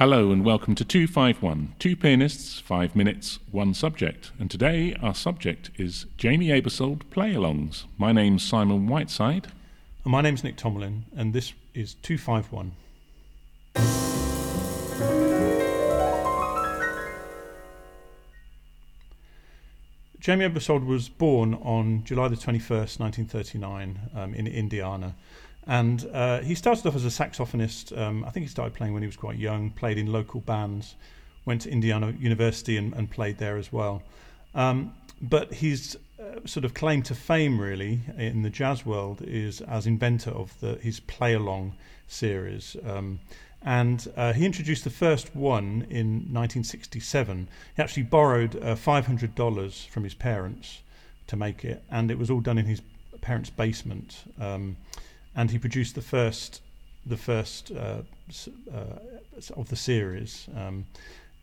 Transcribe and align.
Hello 0.00 0.32
and 0.32 0.46
welcome 0.46 0.74
to 0.76 0.82
251. 0.82 1.74
Two 1.78 1.94
pianists, 1.94 2.58
five 2.58 2.96
minutes, 2.96 3.38
one 3.50 3.74
subject. 3.74 4.30
And 4.38 4.50
today 4.50 4.96
our 5.02 5.14
subject 5.14 5.70
is 5.76 6.06
Jamey 6.16 6.46
Aebersold 6.46 7.02
play 7.10 7.34
alongs. 7.34 7.84
My 7.98 8.10
name's 8.10 8.42
Simon 8.42 8.86
Whiteside. 8.86 9.48
And 10.04 10.12
my 10.12 10.22
name's 10.22 10.42
Nick 10.42 10.56
Tomlin, 10.56 11.04
and 11.14 11.34
this 11.34 11.52
is 11.74 11.96
251. 11.96 12.72
Jamey 20.18 20.50
Aebersold 20.50 20.86
was 20.86 21.10
born 21.10 21.52
on 21.56 22.04
July 22.04 22.28
the 22.28 22.36
21st, 22.36 23.00
1939, 23.00 24.00
um, 24.14 24.32
in 24.32 24.46
Indiana. 24.46 25.14
And 25.66 26.08
uh, 26.12 26.40
he 26.40 26.54
started 26.54 26.86
off 26.86 26.96
as 26.96 27.04
a 27.04 27.08
saxophonist. 27.08 27.96
Um, 27.96 28.24
I 28.24 28.30
think 28.30 28.44
he 28.44 28.50
started 28.50 28.74
playing 28.74 28.92
when 28.92 29.02
he 29.02 29.06
was 29.06 29.16
quite 29.16 29.38
young, 29.38 29.70
played 29.70 29.98
in 29.98 30.10
local 30.10 30.40
bands, 30.40 30.96
went 31.44 31.62
to 31.62 31.70
Indiana 31.70 32.14
University 32.18 32.76
and, 32.76 32.92
and 32.94 33.10
played 33.10 33.38
there 33.38 33.56
as 33.56 33.72
well. 33.72 34.02
Um, 34.54 34.94
but 35.20 35.52
his 35.52 35.98
uh, 36.18 36.46
sort 36.46 36.64
of 36.64 36.74
claim 36.74 37.02
to 37.02 37.14
fame, 37.14 37.60
really, 37.60 38.00
in 38.16 38.42
the 38.42 38.50
jazz 38.50 38.86
world 38.86 39.22
is 39.22 39.60
as 39.62 39.86
inventor 39.86 40.30
of 40.30 40.58
the, 40.60 40.76
his 40.76 41.00
play 41.00 41.34
along 41.34 41.74
series. 42.08 42.76
Um, 42.86 43.20
and 43.62 44.10
uh, 44.16 44.32
he 44.32 44.46
introduced 44.46 44.84
the 44.84 44.90
first 44.90 45.36
one 45.36 45.86
in 45.90 46.32
1967. 46.32 47.48
He 47.76 47.82
actually 47.82 48.04
borrowed 48.04 48.56
uh, 48.56 48.74
$500 48.74 49.88
from 49.88 50.04
his 50.04 50.14
parents 50.14 50.80
to 51.26 51.36
make 51.36 51.64
it, 51.64 51.82
and 51.90 52.10
it 52.10 52.18
was 52.18 52.30
all 52.30 52.40
done 52.40 52.58
in 52.58 52.64
his 52.64 52.80
parents' 53.20 53.50
basement. 53.50 54.24
Um, 54.40 54.76
and 55.34 55.50
he 55.50 55.58
produced 55.58 55.94
the 55.94 56.02
first, 56.02 56.62
the 57.06 57.16
first 57.16 57.70
uh, 57.70 58.02
uh 58.74 58.84
of 59.56 59.68
the 59.68 59.76
series. 59.76 60.48
Um, 60.56 60.86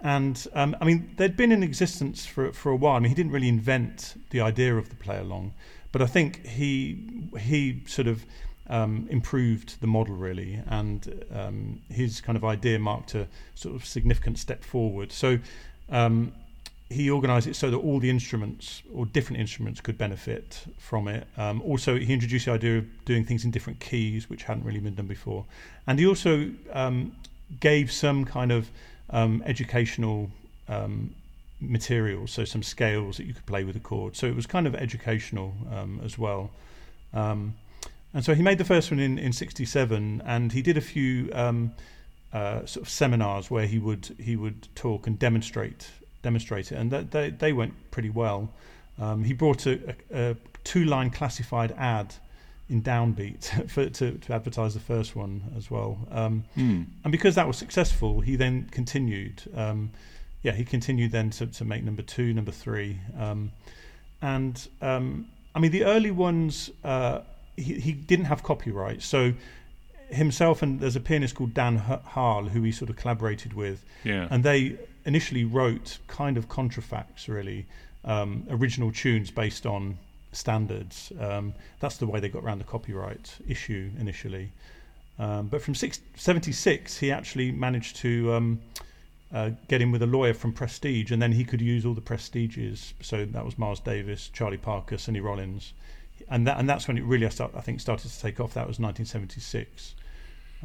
and 0.01 0.47
um, 0.53 0.75
I 0.79 0.85
mean, 0.85 1.13
they'd 1.17 1.35
been 1.35 1.51
in 1.51 1.63
existence 1.63 2.25
for 2.25 2.53
for 2.53 2.71
a 2.71 2.75
while. 2.75 2.95
I 2.95 2.99
mean, 2.99 3.09
he 3.09 3.15
didn't 3.15 3.31
really 3.31 3.49
invent 3.49 4.15
the 4.29 4.41
idea 4.41 4.75
of 4.75 4.89
the 4.89 4.95
play 4.95 5.17
along, 5.17 5.53
but 5.91 6.01
I 6.01 6.05
think 6.05 6.45
he 6.45 7.31
he 7.39 7.83
sort 7.87 8.07
of 8.07 8.23
um, 8.69 9.07
improved 9.09 9.81
the 9.81 9.87
model 9.87 10.15
really, 10.15 10.61
and 10.67 11.25
um, 11.33 11.81
his 11.89 12.21
kind 12.21 12.35
of 12.35 12.45
idea 12.45 12.77
marked 12.77 13.15
a 13.15 13.27
sort 13.55 13.75
of 13.75 13.85
significant 13.85 14.37
step 14.37 14.63
forward. 14.63 15.11
So 15.11 15.39
um, 15.89 16.33
he 16.89 17.11
organised 17.11 17.47
it 17.47 17.55
so 17.55 17.69
that 17.69 17.77
all 17.77 17.99
the 17.99 18.09
instruments 18.09 18.81
or 18.93 19.05
different 19.05 19.39
instruments 19.41 19.81
could 19.81 19.97
benefit 19.97 20.63
from 20.77 21.07
it. 21.07 21.27
Um, 21.37 21.61
also, 21.61 21.97
he 21.97 22.13
introduced 22.13 22.45
the 22.45 22.51
idea 22.51 22.77
of 22.79 23.05
doing 23.05 23.25
things 23.25 23.43
in 23.43 23.51
different 23.51 23.79
keys, 23.79 24.29
which 24.29 24.43
hadn't 24.43 24.63
really 24.63 24.79
been 24.79 24.95
done 24.95 25.07
before, 25.07 25.45
and 25.85 25.99
he 25.99 26.07
also 26.07 26.49
um, 26.71 27.15
gave 27.59 27.91
some 27.91 28.25
kind 28.25 28.51
of 28.51 28.69
um, 29.09 29.43
educational 29.45 30.31
materials, 31.59 32.31
so 32.31 32.43
some 32.43 32.61
scales 32.61 33.17
that 33.17 33.25
you 33.25 33.33
could 33.33 33.45
play 33.45 33.63
with 33.63 33.73
the 33.73 33.79
chord. 33.79 34.15
So 34.15 34.27
it 34.27 34.35
was 34.35 34.45
kind 34.45 34.67
of 34.67 34.75
educational 34.75 35.53
as 36.03 36.17
well. 36.17 36.51
Um, 37.13 37.55
and 38.13 38.23
so 38.23 38.33
he 38.33 38.41
made 38.41 38.57
the 38.57 38.65
first 38.65 38.91
one 38.91 38.99
in 38.99 39.19
in 39.19 39.33
'67, 39.33 40.21
and 40.25 40.51
he 40.51 40.61
did 40.61 40.77
a 40.77 40.81
few 40.81 41.29
um, 41.33 41.73
uh, 42.33 42.65
sort 42.65 42.85
of 42.85 42.89
seminars 42.89 43.51
where 43.51 43.65
he 43.65 43.79
would 43.79 44.15
he 44.19 44.35
would 44.35 44.67
talk 44.75 45.07
and 45.07 45.19
demonstrate 45.19 45.91
demonstrate 46.27 46.71
it, 46.71 46.75
and 46.75 46.91
that, 46.91 47.11
they 47.11 47.29
they 47.29 47.53
went 47.61 47.73
pretty 47.91 48.09
well. 48.09 48.39
Um, 48.99 49.23
he 49.23 49.33
brought 49.33 49.65
a, 49.65 49.95
a, 50.11 50.31
a 50.31 50.35
two 50.63 50.83
line 50.93 51.09
classified 51.09 51.71
ad 51.77 52.13
in 52.69 52.81
Downbeat 52.81 53.69
for, 53.73 53.89
to, 53.89 54.05
to 54.17 54.33
advertise 54.33 54.73
the 54.73 54.85
first 54.93 55.15
one 55.15 55.41
as 55.55 55.71
well. 55.71 55.97
Um, 56.11 56.43
mm. 56.57 56.85
And 57.03 57.11
because 57.11 57.35
that 57.35 57.47
was 57.47 57.57
successful, 57.57 58.19
he 58.19 58.35
then 58.35 58.67
continued. 58.71 59.43
Um, 59.55 59.91
yeah, 60.43 60.51
he 60.51 60.65
continued 60.65 61.11
then 61.11 61.29
to, 61.31 61.47
to 61.47 61.65
make 61.65 61.83
number 61.83 62.01
two, 62.01 62.33
number 62.33 62.51
three. 62.51 62.99
Um, 63.17 63.51
and 64.21 64.67
um, 64.81 65.27
I 65.55 65.59
mean, 65.59 65.71
the 65.71 65.85
early 65.85 66.11
ones 66.11 66.69
uh, 66.83 67.21
he, 67.55 67.79
he 67.79 67.91
didn't 67.91 68.25
have 68.25 68.43
copyright. 68.43 69.01
So 69.01 69.33
himself 70.09 70.61
and 70.61 70.79
there's 70.79 70.95
a 70.95 71.01
pianist 71.01 71.35
called 71.35 71.53
Dan 71.53 71.79
Haerle 71.79 72.49
who 72.49 72.61
he 72.63 72.71
sort 72.71 72.89
of 72.89 72.95
collaborated 72.95 73.53
with. 73.53 73.83
Yeah. 74.03 74.27
And 74.29 74.43
they 74.43 74.77
initially 75.07 75.43
wrote 75.43 75.97
kind 76.07 76.37
of 76.37 76.47
contrafacts, 76.47 77.27
really, 77.27 77.65
um, 78.05 78.45
original 78.51 78.91
tunes 78.91 79.31
based 79.31 79.65
on 79.65 79.97
standards. 80.31 81.11
Um, 81.19 81.53
that's 81.79 81.97
the 81.97 82.05
way 82.05 82.19
they 82.19 82.29
got 82.29 82.43
around 82.43 82.59
the 82.59 82.65
copyright 82.65 83.35
issue 83.47 83.89
initially. 83.99 84.51
Um, 85.17 85.47
but 85.47 85.63
from 85.63 85.73
six, 85.73 85.99
76, 86.15 86.97
he 86.99 87.11
actually 87.11 87.51
managed 87.51 87.95
to 87.97 88.33
um, 88.33 88.61
uh, 89.33 89.49
get 89.67 89.81
in 89.81 89.91
with 89.91 90.03
a 90.03 90.07
lawyer 90.07 90.35
from 90.35 90.53
Prestige, 90.53 91.11
and 91.11 91.19
then 91.19 91.31
he 91.31 91.43
could 91.43 91.61
use 91.61 91.85
all 91.85 91.95
the 91.95 92.01
prestiges. 92.01 92.93
So 93.01 93.25
that 93.25 93.43
was 93.43 93.57
Miles 93.57 93.79
Davis, 93.79 94.29
Charlie 94.31 94.57
Parker, 94.57 94.99
Sonny 94.99 95.21
Rollins 95.21 95.73
and 96.29 96.47
that 96.47 96.59
and 96.59 96.69
that's 96.69 96.87
when 96.87 96.97
it 96.97 97.03
really 97.03 97.25
I, 97.25 97.29
start, 97.29 97.51
I 97.55 97.61
think 97.61 97.79
started 97.79 98.11
to 98.11 98.19
take 98.19 98.39
off. 98.39 98.53
That 98.53 98.67
was 98.67 98.79
1976. 98.79 99.95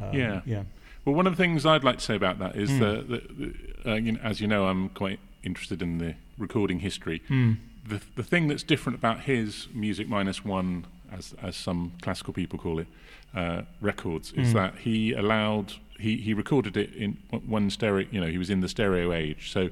Um, 0.01 0.13
yeah, 0.13 0.41
yeah. 0.45 0.63
Well, 1.05 1.15
one 1.15 1.27
of 1.27 1.33
the 1.33 1.43
things 1.43 1.65
I'd 1.65 1.83
like 1.83 1.97
to 1.97 2.03
say 2.03 2.15
about 2.15 2.39
that 2.39 2.55
is 2.55 2.69
mm. 2.69 2.79
that, 2.79 3.09
that 3.09 3.89
uh, 3.91 3.95
you 3.95 4.13
know, 4.13 4.19
as 4.23 4.39
you 4.39 4.47
know, 4.47 4.67
I'm 4.67 4.89
quite 4.89 5.19
interested 5.43 5.81
in 5.81 5.97
the 5.97 6.15
recording 6.37 6.79
history. 6.79 7.21
Mm. 7.29 7.57
The 7.87 8.01
the 8.15 8.23
thing 8.23 8.47
that's 8.47 8.63
different 8.63 8.97
about 8.97 9.21
his 9.21 9.67
music 9.73 10.07
minus 10.07 10.45
one, 10.45 10.85
as 11.11 11.35
as 11.41 11.55
some 11.55 11.93
classical 12.01 12.33
people 12.33 12.57
call 12.57 12.79
it, 12.79 12.87
uh, 13.35 13.63
records, 13.81 14.31
is 14.33 14.49
mm. 14.49 14.53
that 14.53 14.79
he 14.79 15.11
allowed 15.13 15.73
he 15.99 16.17
he 16.17 16.33
recorded 16.33 16.77
it 16.77 16.93
in 16.93 17.17
one 17.29 17.69
stereo. 17.69 18.07
You 18.09 18.21
know, 18.21 18.27
he 18.27 18.37
was 18.37 18.49
in 18.49 18.61
the 18.61 18.69
stereo 18.69 19.11
age, 19.11 19.51
so 19.51 19.69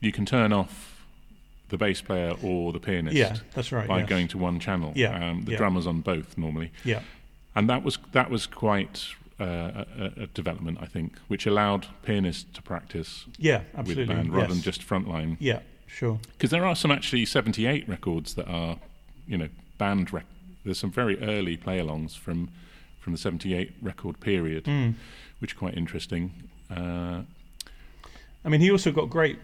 you 0.00 0.12
can 0.12 0.24
turn 0.24 0.52
off 0.52 1.04
the 1.68 1.76
bass 1.76 2.00
player 2.00 2.34
or 2.42 2.72
the 2.72 2.80
pianist. 2.80 3.16
Yeah, 3.16 3.36
that's 3.54 3.72
right. 3.72 3.88
By 3.88 4.00
yes. 4.00 4.08
going 4.08 4.28
to 4.28 4.38
one 4.38 4.60
channel. 4.60 4.92
Yeah, 4.94 5.30
um, 5.30 5.42
the 5.42 5.52
yeah. 5.52 5.58
drummer's 5.58 5.86
on 5.86 6.00
both 6.00 6.38
normally. 6.38 6.70
Yeah, 6.84 7.02
and 7.54 7.68
that 7.68 7.82
was 7.82 7.98
that 8.12 8.30
was 8.30 8.46
quite 8.46 9.08
uh, 9.40 9.84
a, 9.98 10.22
a, 10.22 10.26
development, 10.28 10.78
I 10.80 10.86
think, 10.86 11.16
which 11.28 11.46
allowed 11.46 11.86
pianists 12.02 12.46
to 12.54 12.62
practice. 12.62 13.24
Yeah, 13.38 13.62
absolutely. 13.76 14.06
With 14.06 14.16
band 14.16 14.28
yes. 14.28 14.34
rather 14.34 14.54
than 14.54 14.62
just 14.62 14.86
frontline. 14.86 15.36
Yeah, 15.38 15.60
sure. 15.86 16.18
Because 16.32 16.50
there 16.50 16.64
are 16.64 16.74
some 16.74 16.90
actually 16.90 17.24
'78 17.24 17.88
records 17.88 18.34
that 18.34 18.48
are, 18.48 18.78
you 19.26 19.38
know, 19.38 19.48
band. 19.78 20.12
Rec- 20.12 20.26
there's 20.64 20.78
some 20.78 20.90
very 20.90 21.20
early 21.22 21.56
play-alongs 21.56 22.16
from 22.16 22.50
from 22.98 23.12
the 23.12 23.18
'78 23.18 23.74
record 23.80 24.20
period, 24.20 24.64
mm. 24.64 24.94
which 25.38 25.54
are 25.54 25.58
quite 25.58 25.76
interesting. 25.76 26.32
Uh, 26.70 27.22
I 28.44 28.48
mean, 28.48 28.60
he 28.60 28.70
also 28.70 28.90
got 28.90 29.10
great 29.10 29.38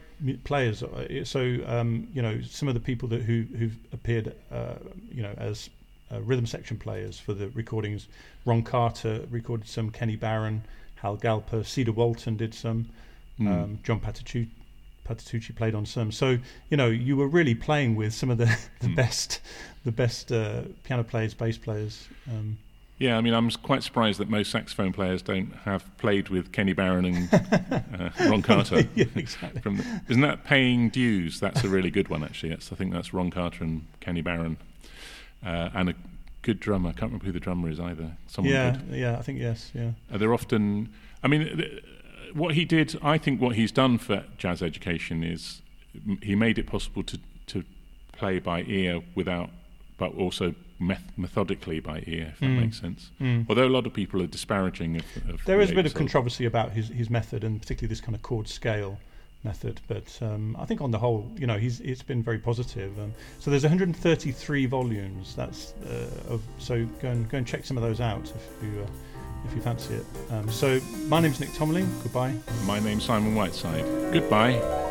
players. 0.44 0.82
Uh, 0.82 1.24
so 1.24 1.58
um, 1.66 2.08
you 2.12 2.22
know, 2.22 2.40
some 2.42 2.68
of 2.68 2.74
the 2.74 2.80
people 2.80 3.08
that 3.10 3.22
who 3.22 3.44
who've 3.56 3.76
appeared, 3.92 4.34
uh, 4.50 4.74
you 5.10 5.22
know, 5.22 5.34
as 5.36 5.70
uh, 6.12 6.20
rhythm 6.22 6.46
section 6.46 6.78
players 6.78 7.18
for 7.18 7.34
the 7.34 7.48
recordings. 7.50 8.08
Ron 8.44 8.62
Carter 8.62 9.26
recorded 9.30 9.68
some. 9.68 9.90
Kenny 9.90 10.16
Barron, 10.16 10.64
Hal 10.96 11.16
Galper, 11.16 11.64
Cedar 11.64 11.92
Walton 11.92 12.36
did 12.36 12.54
some. 12.54 12.86
Mm. 13.40 13.48
Um, 13.48 13.78
John 13.82 14.00
Patitucci, 14.00 14.48
Patitucci 15.06 15.54
played 15.54 15.74
on 15.74 15.86
some. 15.86 16.12
So 16.12 16.38
you 16.70 16.76
know, 16.76 16.88
you 16.88 17.16
were 17.16 17.28
really 17.28 17.54
playing 17.54 17.96
with 17.96 18.14
some 18.14 18.30
of 18.30 18.38
the 18.38 18.46
the 18.80 18.88
mm. 18.88 18.96
best, 18.96 19.40
the 19.84 19.92
best 19.92 20.32
uh, 20.32 20.62
piano 20.82 21.04
players, 21.04 21.34
bass 21.34 21.58
players. 21.58 22.08
Um, 22.28 22.58
yeah, 22.98 23.18
I 23.18 23.20
mean, 23.20 23.34
I'm 23.34 23.50
quite 23.50 23.82
surprised 23.82 24.20
that 24.20 24.30
most 24.30 24.52
saxophone 24.52 24.92
players 24.92 25.20
don't 25.20 25.52
have 25.64 25.96
played 25.98 26.28
with 26.28 26.52
Kenny 26.52 26.72
Barron 26.72 27.04
and 27.04 27.34
uh, 28.00 28.10
Ron 28.30 28.40
Carter. 28.40 28.88
yeah, 28.94 29.06
exactly. 29.16 29.60
The, 29.60 30.00
isn't 30.08 30.22
that 30.22 30.44
paying 30.44 30.90
dues? 30.90 31.40
That's 31.40 31.64
a 31.64 31.68
really 31.68 31.90
good 31.90 32.08
one, 32.08 32.22
actually. 32.22 32.50
That's, 32.50 32.72
I 32.72 32.76
think 32.76 32.92
that's 32.92 33.12
Ron 33.12 33.30
Carter 33.30 33.64
and 33.64 33.86
Kenny 33.98 34.20
Barron, 34.20 34.58
uh, 35.44 35.70
and 35.74 35.90
a 35.90 35.94
good 36.42 36.60
drummer. 36.60 36.90
I 36.90 36.92
can't 36.92 37.10
remember 37.10 37.26
who 37.26 37.32
the 37.32 37.40
drummer 37.40 37.68
is 37.68 37.80
either. 37.80 38.16
Someone 38.26 38.52
yeah, 38.52 38.76
good. 38.88 38.96
yeah, 38.96 39.18
I 39.18 39.22
think 39.22 39.40
yes, 39.40 39.70
yeah. 39.74 39.90
Uh, 40.12 40.18
they're 40.18 40.34
often. 40.34 40.92
I 41.22 41.28
mean, 41.28 41.80
what 42.32 42.54
he 42.54 42.64
did. 42.64 42.98
I 43.02 43.18
think 43.18 43.40
what 43.40 43.56
he's 43.56 43.72
done 43.72 43.98
for 43.98 44.24
jazz 44.38 44.62
education 44.62 45.24
is 45.24 45.62
he 46.22 46.34
made 46.34 46.58
it 46.58 46.66
possible 46.66 47.02
to 47.04 47.18
to 47.46 47.64
play 48.12 48.38
by 48.38 48.62
ear 48.62 49.02
without, 49.14 49.50
but 49.98 50.14
also 50.14 50.54
meth- 50.78 51.12
methodically 51.16 51.80
by 51.80 52.02
ear, 52.06 52.28
if 52.32 52.40
that 52.40 52.46
mm. 52.46 52.60
makes 52.60 52.80
sense. 52.80 53.10
Mm. 53.20 53.46
Although 53.48 53.66
a 53.66 53.68
lot 53.68 53.86
of 53.86 53.92
people 53.92 54.22
are 54.22 54.26
disparaging 54.26 54.96
of, 54.96 55.04
of 55.28 55.44
there 55.44 55.60
is 55.60 55.70
a 55.70 55.74
bit 55.74 55.86
of 55.86 55.94
controversy 55.94 56.44
about 56.44 56.72
his 56.72 56.88
his 56.88 57.10
method 57.10 57.44
and 57.44 57.60
particularly 57.60 57.88
this 57.88 58.00
kind 58.00 58.14
of 58.14 58.22
chord 58.22 58.48
scale 58.48 58.98
method. 59.44 59.80
But 59.86 60.18
um, 60.22 60.56
I 60.58 60.64
think 60.64 60.80
on 60.80 60.90
the 60.90 60.98
whole, 60.98 61.30
you 61.36 61.46
know, 61.46 61.58
he's 61.58 61.80
it's 61.80 62.02
been 62.02 62.22
very 62.22 62.38
positive. 62.38 62.98
Um, 62.98 63.12
so 63.38 63.50
there's 63.50 63.62
133 63.62 64.66
volumes. 64.66 65.34
That's 65.36 65.74
uh, 65.86 66.32
of 66.32 66.42
so 66.58 66.84
go 67.00 67.10
and 67.10 67.28
go 67.28 67.38
and 67.38 67.46
check 67.46 67.64
some 67.64 67.76
of 67.76 67.82
those 67.82 68.00
out 68.00 68.32
if 68.34 68.62
you. 68.62 68.82
Uh, 68.82 68.86
if 69.46 69.54
you 69.54 69.60
fancy 69.60 69.94
it. 69.94 70.06
Um, 70.30 70.48
so, 70.48 70.80
my 71.08 71.20
name's 71.20 71.38
Nick 71.38 71.52
Tomlin. 71.52 71.86
Goodbye. 72.02 72.34
My 72.64 72.80
name's 72.80 73.04
Simon 73.04 73.34
Whiteside. 73.34 73.84
Goodbye. 74.10 74.83